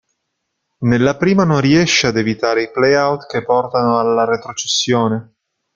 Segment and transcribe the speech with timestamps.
[0.79, 5.33] Nella prima non riesce ad evitare i play-out che portano alla retrocessione.